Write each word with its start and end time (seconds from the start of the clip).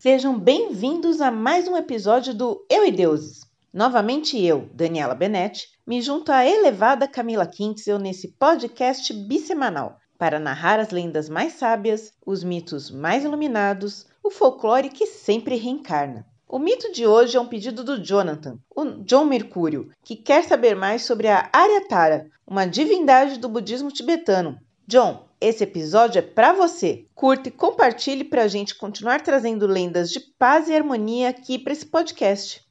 Sejam 0.00 0.38
bem-vindos 0.38 1.20
a 1.20 1.30
mais 1.30 1.68
um 1.68 1.76
episódio 1.76 2.32
do 2.32 2.64
Eu 2.70 2.86
e 2.86 2.90
Deuses. 2.90 3.42
Novamente 3.70 4.42
eu, 4.42 4.66
Daniela 4.72 5.14
Benetti, 5.14 5.68
me 5.86 6.00
junto 6.00 6.32
à 6.32 6.42
elevada 6.42 7.06
Camila 7.06 7.46
Kintzel 7.46 7.98
nesse 7.98 8.28
podcast 8.28 9.12
bissemanal 9.12 9.98
para 10.16 10.40
narrar 10.40 10.80
as 10.80 10.88
lendas 10.88 11.28
mais 11.28 11.52
sábias, 11.52 12.14
os 12.24 12.42
mitos 12.42 12.90
mais 12.90 13.24
iluminados, 13.24 14.06
o 14.24 14.30
folclore 14.30 14.88
que 14.88 15.04
sempre 15.04 15.56
reencarna. 15.56 16.24
O 16.48 16.58
mito 16.58 16.90
de 16.92 17.06
hoje 17.06 17.36
é 17.36 17.40
um 17.40 17.46
pedido 17.46 17.84
do 17.84 18.02
Jonathan, 18.02 18.58
o 18.74 18.86
John 19.04 19.26
Mercúrio, 19.26 19.90
que 20.02 20.16
quer 20.16 20.44
saber 20.44 20.74
mais 20.74 21.02
sobre 21.02 21.28
a 21.28 21.50
Aryatara, 21.52 22.30
uma 22.46 22.64
divindade 22.64 23.38
do 23.38 23.50
budismo 23.50 23.92
tibetano. 23.92 24.58
John, 24.86 25.28
esse 25.40 25.64
episódio 25.64 26.18
é 26.18 26.22
para 26.22 26.52
você. 26.52 27.06
Curta 27.14 27.48
e 27.48 27.52
compartilhe 27.52 28.24
para 28.24 28.42
a 28.42 28.48
gente 28.48 28.74
continuar 28.74 29.22
trazendo 29.22 29.66
lendas 29.66 30.10
de 30.10 30.20
paz 30.38 30.68
e 30.68 30.74
harmonia 30.74 31.30
aqui 31.30 31.58
para 31.58 31.72
esse 31.72 31.86
podcast. 31.86 32.62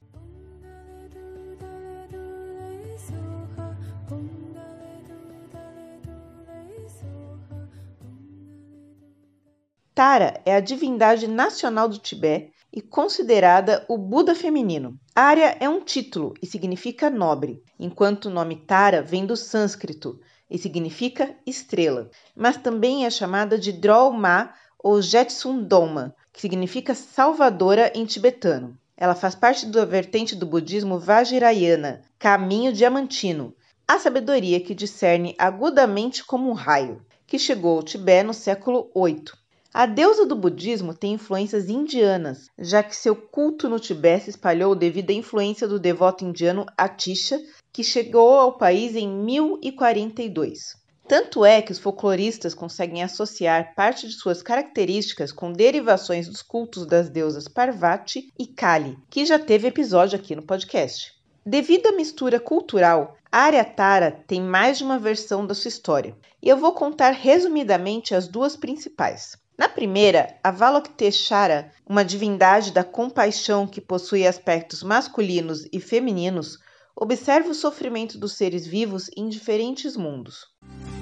Tara 9.95 10.39
é 10.45 10.55
a 10.55 10.61
divindade 10.61 11.27
nacional 11.27 11.89
do 11.89 11.97
Tibete 11.97 12.53
e 12.71 12.81
considerada 12.81 13.83
o 13.89 13.97
Buda 13.97 14.33
feminino. 14.33 14.97
Arya 15.13 15.57
é 15.59 15.67
um 15.67 15.83
título 15.83 16.33
e 16.41 16.45
significa 16.45 17.09
nobre, 17.09 17.61
enquanto 17.77 18.25
o 18.25 18.29
nome 18.29 18.55
Tara 18.55 19.01
vem 19.01 19.25
do 19.25 19.35
sânscrito 19.35 20.17
e 20.49 20.57
significa 20.57 21.35
estrela, 21.45 22.09
mas 22.35 22.57
também 22.57 23.05
é 23.05 23.09
chamada 23.09 23.57
de 23.57 23.71
Drolma 23.71 24.53
ou 24.77 25.01
Jetsun 25.01 25.63
Doma, 25.63 26.15
que 26.31 26.41
significa 26.41 26.95
salvadora 26.95 27.91
em 27.93 28.05
tibetano. 28.05 28.77
Ela 28.97 29.15
faz 29.15 29.35
parte 29.35 29.65
da 29.65 29.85
vertente 29.85 30.35
do 30.35 30.45
budismo 30.45 30.99
Vajrayana, 30.99 32.01
caminho 32.17 32.73
diamantino, 32.73 33.53
a 33.87 33.97
sabedoria 33.97 34.59
que 34.59 34.75
discerne 34.75 35.35
agudamente 35.37 36.23
como 36.23 36.49
um 36.49 36.53
raio, 36.53 37.01
que 37.25 37.39
chegou 37.39 37.77
ao 37.77 37.83
Tibete 37.83 38.25
no 38.25 38.33
século 38.33 38.91
VIII. 38.95 39.25
A 39.71 39.85
deusa 39.85 40.25
do 40.25 40.35
budismo 40.35 40.95
tem 40.95 41.13
influências 41.13 41.69
indianas, 41.69 42.49
já 42.57 42.81
que 42.81 42.95
seu 42.95 43.15
culto 43.15 43.69
no 43.69 43.79
Tibete 43.79 44.23
se 44.23 44.31
espalhou 44.31 44.73
devido 44.73 45.11
à 45.11 45.13
influência 45.13 45.67
do 45.67 45.79
devoto 45.79 46.25
indiano 46.25 46.65
Atisha, 46.75 47.39
que 47.71 47.83
chegou 47.83 48.39
ao 48.39 48.57
país 48.57 48.95
em 48.95 49.07
1042. 49.07 50.75
Tanto 51.07 51.45
é 51.45 51.61
que 51.61 51.71
os 51.71 51.77
folcloristas 51.77 52.55
conseguem 52.55 53.03
associar 53.03 53.75
parte 53.75 54.07
de 54.07 54.13
suas 54.13 54.41
características 54.41 55.31
com 55.31 55.53
derivações 55.53 56.27
dos 56.27 56.41
cultos 56.41 56.87
das 56.87 57.07
deusas 57.07 57.47
Parvati 57.47 58.33
e 58.39 58.47
Kali, 58.47 58.97
que 59.07 59.23
já 59.23 59.37
teve 59.37 59.67
episódio 59.67 60.17
aqui 60.17 60.35
no 60.35 60.41
podcast. 60.41 61.13
Devido 61.45 61.87
à 61.87 61.91
mistura 61.91 62.39
cultural, 62.39 63.15
Aryatara 63.31 64.23
tem 64.25 64.41
mais 64.41 64.79
de 64.79 64.83
uma 64.83 64.97
versão 64.97 65.45
da 65.45 65.53
sua 65.53 65.69
história, 65.69 66.17
e 66.41 66.49
eu 66.49 66.57
vou 66.57 66.73
contar 66.73 67.11
resumidamente 67.11 68.15
as 68.15 68.27
duas 68.27 68.55
principais. 68.55 69.37
Na 69.59 69.67
primeira, 69.67 70.39
Avalokiteshvara, 70.41 71.73
uma 71.85 72.05
divindade 72.05 72.71
da 72.71 72.81
compaixão 72.81 73.67
que 73.67 73.81
possui 73.81 74.25
aspectos 74.25 74.81
masculinos 74.81 75.67
e 75.73 75.81
femininos, 75.81 76.57
observa 76.95 77.49
o 77.49 77.53
sofrimento 77.53 78.17
dos 78.17 78.37
seres 78.37 78.65
vivos 78.65 79.11
em 79.17 79.27
diferentes 79.27 79.97
mundos. 79.97 80.47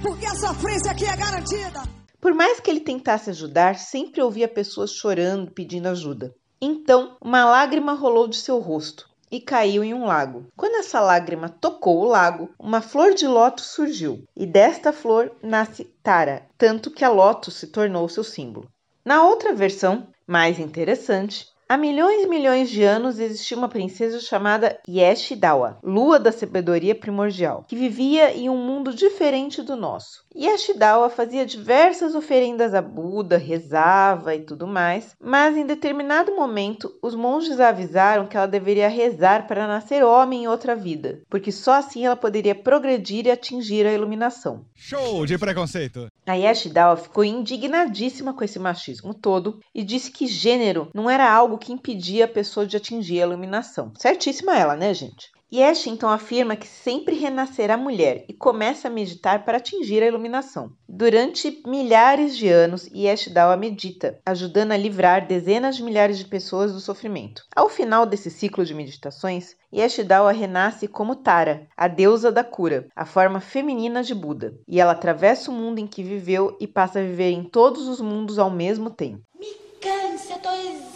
Porque 0.01 0.25
a 0.25 0.33
sofrência 0.33 0.89
aqui 0.89 1.05
é 1.05 1.15
garantida. 1.15 1.83
Por 2.19 2.33
mais 2.33 2.59
que 2.59 2.71
ele 2.71 2.79
tentasse 2.79 3.29
ajudar, 3.29 3.77
sempre 3.77 4.23
ouvia 4.23 4.47
pessoas 4.47 4.91
chorando, 4.91 5.51
pedindo 5.51 5.87
ajuda. 5.89 6.33
Então, 6.59 7.15
uma 7.21 7.45
lágrima 7.45 7.93
rolou 7.93 8.27
de 8.27 8.37
seu 8.37 8.57
rosto 8.57 9.07
e 9.31 9.39
caiu 9.39 9.83
em 9.83 9.93
um 9.93 10.05
lago. 10.05 10.47
Quando 10.55 10.75
essa 10.75 10.99
lágrima 10.99 11.49
tocou 11.49 11.99
o 11.99 12.07
lago, 12.07 12.49
uma 12.59 12.81
flor 12.81 13.13
de 13.13 13.27
lótus 13.27 13.67
surgiu, 13.67 14.23
e 14.35 14.45
desta 14.45 14.93
flor 14.93 15.31
nasce 15.41 15.85
Tara, 16.03 16.45
tanto 16.57 16.91
que 16.91 17.03
a 17.03 17.09
lótus 17.09 17.55
se 17.55 17.67
tornou 17.67 18.07
seu 18.07 18.23
símbolo. 18.23 18.69
Na 19.03 19.23
outra 19.23 19.53
versão, 19.53 20.07
mais 20.25 20.59
interessante, 20.59 21.47
Há 21.69 21.75
milhões 21.75 22.23
e 22.23 22.27
milhões 22.27 22.69
de 22.69 22.81
anos 22.81 23.19
existia 23.19 23.57
uma 23.57 23.67
princesa 23.67 24.21
chamada 24.21 24.79
Yeshidawa, 24.87 25.79
lua 25.83 26.17
da 26.17 26.31
sabedoria 26.31 26.95
primordial, 26.95 27.65
que 27.67 27.75
vivia 27.75 28.33
em 28.33 28.49
um 28.49 28.55
mundo 28.55 28.93
diferente 28.93 29.61
do 29.61 29.75
nosso. 29.75 30.25
Yeshidawa 30.33 31.09
fazia 31.09 31.45
diversas 31.45 32.15
oferendas 32.15 32.73
a 32.73 32.81
Buda, 32.81 33.37
rezava 33.37 34.33
e 34.33 34.45
tudo 34.45 34.65
mais, 34.65 35.13
mas 35.19 35.57
em 35.57 35.65
determinado 35.65 36.33
momento 36.33 36.89
os 37.01 37.13
monges 37.13 37.59
a 37.59 37.67
avisaram 37.67 38.27
que 38.27 38.37
ela 38.37 38.47
deveria 38.47 38.87
rezar 38.87 39.45
para 39.45 39.67
nascer 39.67 40.05
homem 40.05 40.43
em 40.43 40.47
outra 40.47 40.73
vida, 40.73 41.21
porque 41.29 41.51
só 41.51 41.73
assim 41.73 42.05
ela 42.05 42.15
poderia 42.15 42.55
progredir 42.55 43.25
e 43.25 43.31
atingir 43.31 43.85
a 43.85 43.91
iluminação. 43.91 44.63
Show 44.73 45.25
de 45.25 45.37
preconceito! 45.37 46.07
A 46.25 46.33
Yeshidawa 46.33 46.95
ficou 46.95 47.23
indignadíssima 47.23 48.33
com 48.33 48.43
esse 48.43 48.59
machismo 48.59 49.13
todo 49.13 49.59
e 49.73 49.83
disse 49.83 50.11
que 50.11 50.27
gênero 50.27 50.89
não 50.93 51.09
era 51.09 51.29
algo 51.29 51.56
que 51.57 51.73
impedia 51.73 52.25
a 52.25 52.27
pessoa 52.27 52.65
de 52.65 52.77
atingir 52.77 53.21
a 53.21 53.25
iluminação. 53.25 53.91
Certíssima 53.95 54.57
ela, 54.57 54.75
né, 54.75 54.93
gente? 54.93 55.29
Yesh 55.51 55.87
então 55.87 56.09
afirma 56.09 56.57
que 56.57 56.67
sempre 56.67 57.15
renascerá 57.15 57.77
mulher 57.77 58.25
e 58.27 58.33
começa 58.33 58.89
a 58.89 58.91
meditar 58.91 59.45
para 59.45 59.57
atingir 59.57 60.03
a 60.03 60.07
iluminação. 60.07 60.71
Durante 60.89 61.61
milhares 61.65 62.35
de 62.35 62.49
anos, 62.49 62.85
Yeshidawa 62.93 63.55
medita, 63.55 64.19
ajudando 64.25 64.73
a 64.73 64.77
livrar 64.77 65.25
dezenas 65.25 65.77
de 65.77 65.83
milhares 65.83 66.17
de 66.17 66.25
pessoas 66.25 66.73
do 66.73 66.81
sofrimento. 66.81 67.43
Ao 67.55 67.69
final 67.69 68.05
desse 68.05 68.29
ciclo 68.29 68.65
de 68.65 68.73
meditações, 68.73 69.55
Yeshidawa 69.73 70.33
renasce 70.33 70.85
como 70.85 71.15
Tara, 71.15 71.65
a 71.77 71.87
deusa 71.87 72.29
da 72.29 72.43
cura, 72.43 72.89
a 72.93 73.05
forma 73.05 73.39
feminina 73.39 74.03
de 74.03 74.13
Buda, 74.13 74.53
e 74.67 74.81
ela 74.81 74.91
atravessa 74.91 75.49
o 75.49 75.53
mundo 75.53 75.79
em 75.79 75.87
que 75.87 76.03
viveu 76.03 76.57
e 76.59 76.67
passa 76.67 76.99
a 76.99 77.03
viver 77.03 77.31
em 77.31 77.45
todos 77.45 77.87
os 77.87 78.01
mundos 78.01 78.37
ao 78.37 78.49
mesmo 78.49 78.89
tempo. 78.89 79.21
Me 79.39 79.47
cansa, 79.79 80.37
tô. 80.39 80.86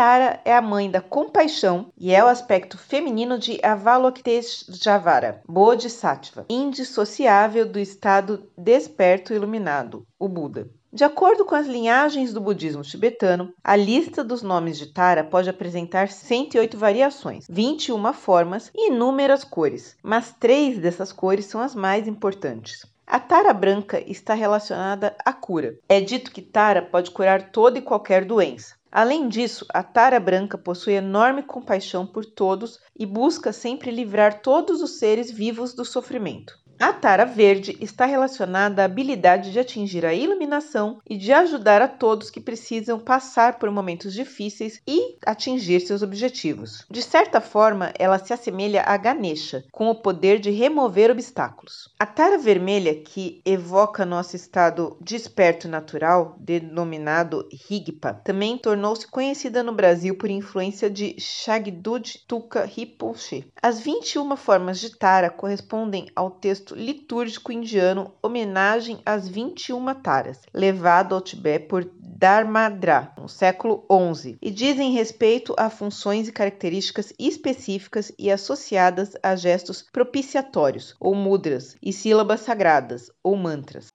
Tara 0.00 0.40
é 0.46 0.54
a 0.54 0.62
mãe 0.62 0.90
da 0.90 1.02
compaixão 1.02 1.92
e 1.94 2.10
é 2.10 2.24
o 2.24 2.26
aspecto 2.26 2.78
feminino 2.78 3.38
de 3.38 3.60
Avalokiteshvara, 3.62 5.42
Bodhisattva, 5.46 6.46
indissociável 6.48 7.66
do 7.66 7.78
estado 7.78 8.50
desperto 8.56 9.34
iluminado, 9.34 10.06
o 10.18 10.26
Buda. 10.26 10.70
De 10.90 11.04
acordo 11.04 11.44
com 11.44 11.54
as 11.54 11.66
linhagens 11.66 12.32
do 12.32 12.40
budismo 12.40 12.80
tibetano, 12.80 13.52
a 13.62 13.76
lista 13.76 14.24
dos 14.24 14.40
nomes 14.40 14.78
de 14.78 14.86
Tara 14.86 15.22
pode 15.22 15.50
apresentar 15.50 16.08
108 16.08 16.78
variações, 16.78 17.44
21 17.50 18.14
formas 18.14 18.70
e 18.74 18.90
inúmeras 18.90 19.44
cores, 19.44 19.98
mas 20.02 20.34
três 20.40 20.78
dessas 20.78 21.12
cores 21.12 21.44
são 21.44 21.60
as 21.60 21.74
mais 21.74 22.08
importantes. 22.08 22.86
A 23.06 23.18
tara 23.18 23.52
branca 23.52 24.00
está 24.06 24.34
relacionada 24.34 25.16
à 25.26 25.32
cura. 25.32 25.76
É 25.88 26.00
dito 26.00 26.30
que 26.30 26.40
tara 26.40 26.80
pode 26.80 27.10
curar 27.10 27.50
toda 27.50 27.76
e 27.76 27.82
qualquer 27.82 28.24
doença. 28.24 28.79
Além 28.92 29.28
disso, 29.28 29.64
a 29.72 29.82
tara 29.82 30.18
branca 30.18 30.58
possui 30.58 30.94
enorme 30.94 31.42
compaixão 31.42 32.04
por 32.06 32.24
todos 32.24 32.80
e 32.98 33.06
busca 33.06 33.52
sempre 33.52 33.90
livrar 33.90 34.42
todos 34.42 34.82
os 34.82 34.98
seres 34.98 35.30
vivos 35.30 35.74
do 35.74 35.84
sofrimento. 35.84 36.58
A 36.80 36.94
tara 36.94 37.26
verde 37.26 37.76
está 37.78 38.06
relacionada 38.06 38.80
à 38.80 38.86
habilidade 38.86 39.52
de 39.52 39.58
atingir 39.58 40.06
a 40.06 40.14
iluminação 40.14 40.98
e 41.06 41.18
de 41.18 41.30
ajudar 41.30 41.82
a 41.82 41.86
todos 41.86 42.30
que 42.30 42.40
precisam 42.40 42.98
passar 42.98 43.58
por 43.58 43.70
momentos 43.70 44.14
difíceis 44.14 44.80
e 44.88 45.18
atingir 45.26 45.80
seus 45.80 46.00
objetivos. 46.00 46.86
De 46.90 47.02
certa 47.02 47.38
forma, 47.38 47.92
ela 47.98 48.18
se 48.18 48.32
assemelha 48.32 48.82
a 48.86 48.96
Ganesha, 48.96 49.62
com 49.70 49.90
o 49.90 49.94
poder 49.94 50.38
de 50.38 50.50
remover 50.50 51.10
obstáculos. 51.10 51.90
A 51.98 52.06
tara 52.06 52.38
vermelha, 52.38 52.94
que 52.94 53.42
evoca 53.44 54.06
nosso 54.06 54.34
estado 54.34 54.96
desperto 55.02 55.68
natural, 55.68 56.34
denominado 56.38 57.46
Rigpa, 57.68 58.14
também 58.24 58.56
tornou-se 58.56 59.06
conhecida 59.06 59.62
no 59.62 59.74
Brasil 59.74 60.16
por 60.16 60.30
influência 60.30 60.88
de 60.88 61.14
Shagdud 61.20 62.24
Tuka 62.26 62.64
Rinpoche. 62.64 63.46
As 63.62 63.80
21 63.80 64.34
formas 64.34 64.80
de 64.80 64.96
tara 64.96 65.28
correspondem 65.28 66.06
ao 66.16 66.30
texto 66.30 66.69
litúrgico 66.74 67.52
indiano 67.52 68.14
Homenagem 68.22 69.00
às 69.04 69.28
21 69.28 69.94
Taras, 69.94 70.40
levado 70.52 71.14
ao 71.14 71.20
Tibete 71.20 71.66
por 71.66 71.90
Dharmadra, 72.00 73.12
no 73.16 73.28
século 73.28 73.86
XI, 74.14 74.38
e 74.40 74.50
dizem 74.50 74.92
respeito 74.92 75.54
a 75.58 75.70
funções 75.70 76.28
e 76.28 76.32
características 76.32 77.12
específicas 77.18 78.12
e 78.18 78.30
associadas 78.30 79.12
a 79.22 79.34
gestos 79.36 79.82
propiciatórios, 79.92 80.94
ou 81.00 81.14
mudras, 81.14 81.76
e 81.82 81.92
sílabas 81.92 82.40
sagradas, 82.40 83.10
ou 83.22 83.36
mantras. 83.36 83.88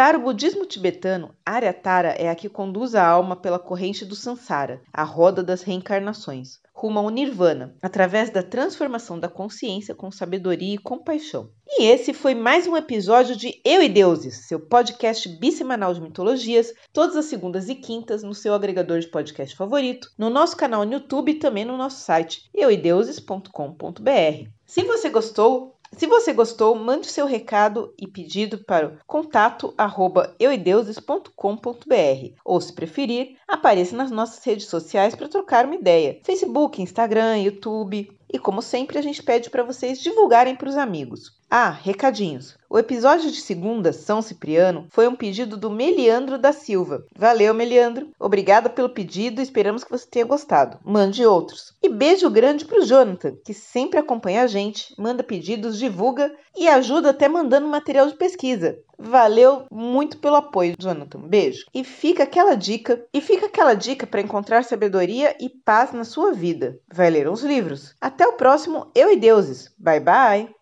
Para 0.00 0.16
o 0.16 0.22
budismo 0.22 0.64
tibetano, 0.64 1.34
Aryatara 1.44 2.12
é 2.12 2.30
a 2.30 2.34
que 2.34 2.48
conduz 2.48 2.94
a 2.94 3.06
alma 3.06 3.36
pela 3.36 3.58
corrente 3.58 4.02
do 4.02 4.16
Sansara, 4.16 4.80
a 4.90 5.04
roda 5.04 5.42
das 5.42 5.60
reencarnações, 5.60 6.58
rumo 6.72 7.00
ao 7.00 7.10
Nirvana, 7.10 7.76
através 7.82 8.30
da 8.30 8.42
transformação 8.42 9.20
da 9.20 9.28
consciência 9.28 9.94
com 9.94 10.10
sabedoria 10.10 10.76
e 10.76 10.78
compaixão. 10.78 11.50
E 11.68 11.84
esse 11.84 12.14
foi 12.14 12.34
mais 12.34 12.66
um 12.66 12.78
episódio 12.78 13.36
de 13.36 13.60
Eu 13.62 13.82
e 13.82 13.90
Deuses, 13.90 14.46
seu 14.48 14.58
podcast 14.58 15.28
bissemanal 15.38 15.92
de 15.92 16.00
mitologias, 16.00 16.72
todas 16.94 17.14
as 17.14 17.26
segundas 17.26 17.68
e 17.68 17.74
quintas 17.74 18.22
no 18.22 18.32
seu 18.32 18.54
agregador 18.54 19.00
de 19.00 19.08
podcast 19.08 19.54
favorito, 19.54 20.10
no 20.16 20.30
nosso 20.30 20.56
canal 20.56 20.86
no 20.86 20.94
YouTube 20.94 21.32
e 21.32 21.38
também 21.38 21.66
no 21.66 21.76
nosso 21.76 22.00
site 22.00 22.48
euideuses.com.br. 22.54 24.48
Se 24.64 24.82
você 24.82 25.10
gostou, 25.10 25.78
se 25.96 26.06
você 26.06 26.32
gostou, 26.32 26.74
mande 26.76 27.08
seu 27.08 27.26
recado 27.26 27.92
e 27.98 28.06
pedido 28.06 28.58
para 28.64 28.86
o 28.86 28.98
contato 29.06 29.74
arroba 29.76 30.34
euideuses.com.br 30.38 32.34
ou, 32.44 32.60
se 32.60 32.72
preferir, 32.72 33.36
apareça 33.46 33.96
nas 33.96 34.10
nossas 34.10 34.44
redes 34.44 34.66
sociais 34.66 35.14
para 35.14 35.28
trocar 35.28 35.66
uma 35.66 35.74
ideia. 35.74 36.20
Facebook, 36.24 36.80
Instagram, 36.80 37.38
YouTube. 37.38 38.10
E 38.32 38.38
como 38.38 38.62
sempre, 38.62 38.98
a 38.98 39.02
gente 39.02 39.22
pede 39.22 39.50
para 39.50 39.64
vocês 39.64 40.00
divulgarem 40.00 40.54
para 40.54 40.68
os 40.68 40.76
amigos. 40.76 41.39
Ah, 41.52 41.70
recadinhos. 41.70 42.56
O 42.68 42.78
episódio 42.78 43.28
de 43.28 43.40
segunda, 43.40 43.92
São 43.92 44.22
Cipriano, 44.22 44.86
foi 44.90 45.08
um 45.08 45.16
pedido 45.16 45.56
do 45.56 45.68
Meliandro 45.68 46.38
da 46.38 46.52
Silva. 46.52 47.04
Valeu, 47.18 47.52
Meliandro. 47.52 48.10
Obrigada 48.20 48.70
pelo 48.70 48.88
pedido, 48.88 49.42
esperamos 49.42 49.82
que 49.82 49.90
você 49.90 50.06
tenha 50.06 50.24
gostado. 50.24 50.78
Mande 50.84 51.26
outros. 51.26 51.74
E 51.82 51.88
beijo 51.88 52.30
grande 52.30 52.64
pro 52.64 52.86
Jonathan, 52.86 53.34
que 53.44 53.52
sempre 53.52 53.98
acompanha 53.98 54.42
a 54.42 54.46
gente, 54.46 54.94
manda 54.96 55.24
pedidos, 55.24 55.76
divulga 55.76 56.32
e 56.56 56.68
ajuda 56.68 57.10
até 57.10 57.26
mandando 57.26 57.66
material 57.66 58.06
de 58.06 58.14
pesquisa. 58.14 58.78
Valeu 58.96 59.64
muito 59.72 60.18
pelo 60.18 60.36
apoio, 60.36 60.76
Jonathan. 60.78 61.18
Beijo. 61.22 61.64
E 61.74 61.82
fica 61.82 62.22
aquela 62.22 62.54
dica, 62.54 63.04
e 63.12 63.20
fica 63.20 63.46
aquela 63.46 63.74
dica 63.74 64.06
para 64.06 64.20
encontrar 64.20 64.62
sabedoria 64.62 65.34
e 65.40 65.48
paz 65.48 65.90
na 65.90 66.04
sua 66.04 66.32
vida. 66.32 66.78
Vai 66.92 67.10
ler 67.10 67.28
uns 67.28 67.42
livros. 67.42 67.96
Até 68.00 68.24
o 68.24 68.34
próximo 68.34 68.92
Eu 68.94 69.12
e 69.12 69.16
Deuses. 69.16 69.74
Bye 69.76 69.98
bye. 69.98 70.59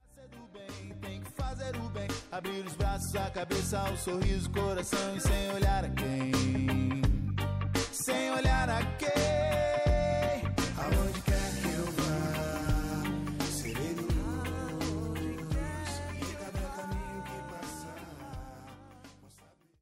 Braços, 3.08 3.16
a 3.16 3.30
cabeça, 3.30 3.82
o 3.90 3.96
sorriso, 3.96 4.50
coração 4.50 5.16
e 5.16 5.20
sem 5.20 5.50
olhar 5.54 5.84
a 5.84 5.88
quem. 5.88 6.97